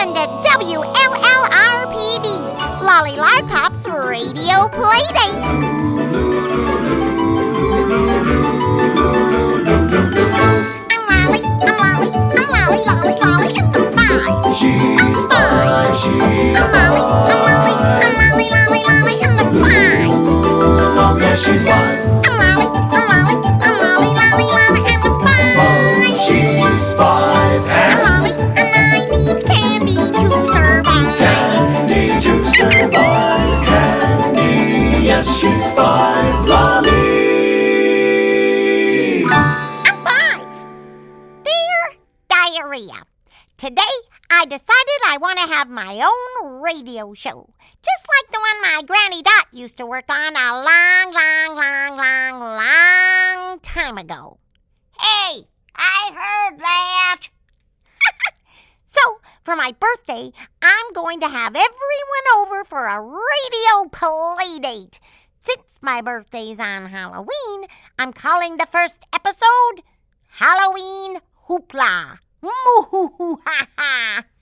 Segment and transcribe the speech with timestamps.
[0.00, 2.24] Welcome to WLLRPD,
[2.82, 5.44] Lolly Lollipop's Radio Playdate.
[10.88, 14.56] I'm Lolly, I'm Lolly, I'm Lolly, Lolly, Lolly, and I'm five.
[14.56, 20.08] She's five, she's I'm Lolly, I'm Lolly, I'm Lolly, Lolly, Lolly, and I'm five.
[20.96, 22.39] Oh, yes, she's five.
[43.60, 43.82] Today
[44.30, 48.80] I decided I want to have my own radio show, just like the one my
[48.86, 54.38] Granny Dot used to work on a long, long, long, long, long time ago.
[54.98, 55.42] Hey,
[55.76, 57.28] I heard that.
[58.86, 59.00] so,
[59.42, 60.32] for my birthday,
[60.62, 65.00] I'm going to have everyone over for a radio play date.
[65.38, 69.82] Since my birthday's on Halloween, I'm calling the first episode
[70.28, 72.20] Halloween Hoopla.
[72.42, 74.22] Moo-hoo-hoo-ha-ha.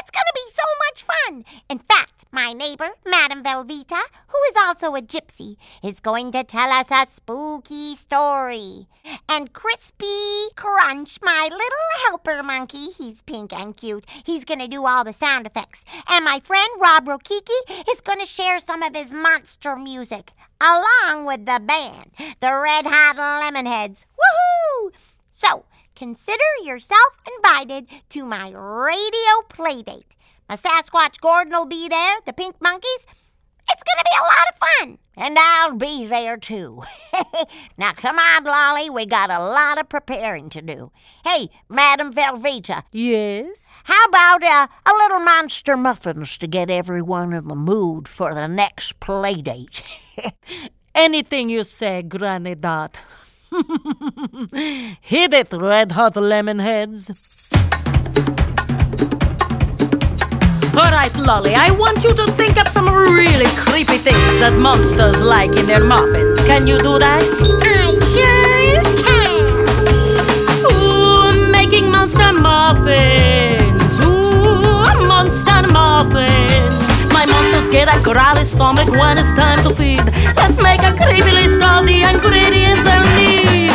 [0.00, 1.44] It's gonna be so much fun.
[1.68, 6.70] In fact, my neighbor, Madame Velveeta, who is also a gypsy, is going to tell
[6.70, 8.86] us a spooky story.
[9.28, 15.04] And Crispy Crunch, my little helper monkey, he's pink and cute, he's gonna do all
[15.04, 15.84] the sound effects.
[16.08, 21.44] And my friend Rob Rokiki is gonna share some of his monster music, along with
[21.44, 24.04] the band, the Red Hot Lemonheads.
[24.16, 24.92] Woohoo!
[25.32, 25.64] So,
[25.98, 30.12] consider yourself invited to my radio playdate.
[30.48, 33.04] My Sasquatch Gordon will be there, the pink monkeys.
[33.70, 34.98] It's gonna be a lot of fun.
[35.16, 36.82] And I'll be there too.
[37.76, 40.92] now come on, Lolly, we got a lot of preparing to do.
[41.24, 43.74] Hey, Madam Velveeta, Yes?
[43.84, 48.46] how about uh, a little monster muffins to get everyone in the mood for the
[48.46, 49.82] next playdate?
[50.94, 52.96] Anything you say, Granny Dot.
[55.00, 57.10] Hit it, red hot lemon heads.
[60.74, 65.56] Alright, Lolly, I want you to think up some really creepy things that monsters like
[65.56, 66.44] in their muffins.
[66.44, 67.22] Can you do that?
[67.62, 69.28] I sure can.
[70.70, 74.00] Ooh, making monster muffins.
[74.00, 76.77] Ooh, monster muffins.
[77.18, 79.98] My monsters get a growly stomach when it's time to feed.
[80.38, 83.74] Let's make a creepy list of the ingredients I need.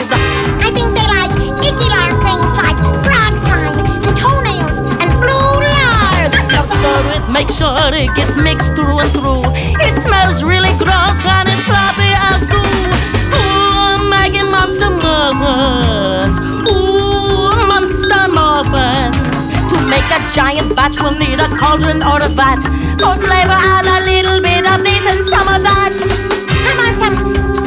[0.63, 6.31] I think they like icky lard things like frog slime and toenails and blue lard.
[6.55, 9.43] Now stir it, make sure it gets mixed through and through.
[9.83, 12.63] It smells really gross and it's floppy as goo.
[12.63, 16.39] Ooh, making monster muffins.
[16.71, 19.35] Ooh, monster muffins.
[19.67, 22.82] To make a giant batch, we'll need a cauldron or a vat.
[23.03, 25.91] For flavor, add a little bit of this and some of that.
[25.91, 27.15] I want some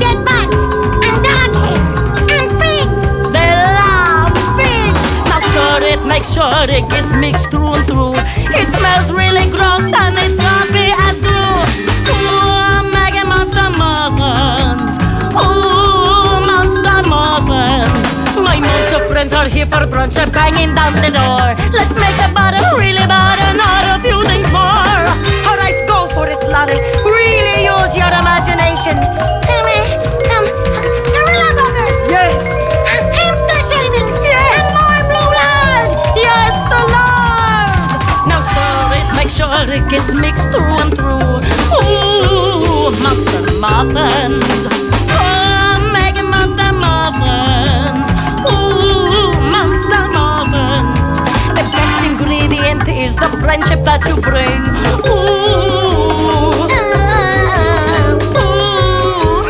[0.00, 0.60] dead bugs
[1.04, 1.76] and dog hair
[2.41, 3.00] and figs.
[3.36, 4.97] They love figs.
[5.28, 8.16] Now stir it, make sure it gets mixed through and through.
[8.48, 11.60] It smells really gross and it's sloppy as glue.
[12.16, 14.97] Ooh, mega monster muffins.
[15.36, 18.08] Ooh, monster muffins.
[18.41, 20.16] My monster friends are here for brunch.
[20.16, 21.53] They're banging down the door.
[21.76, 22.66] Let's make a butter,
[39.65, 41.41] it gets mixed through and through.
[41.72, 44.67] Ooh, monster muffins.
[45.17, 45.75] Oh,
[46.31, 48.09] monster muffins.
[48.53, 51.09] Ooh, monster muffins.
[51.56, 54.61] The best ingredient is the friendship that you bring.
[55.09, 56.66] Ooh,
[58.37, 58.37] Oh.
[58.37, 59.43] oh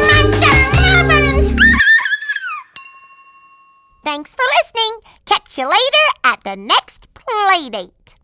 [4.05, 5.01] Thanks for listening.
[5.27, 8.15] Catch you later at the next playdate.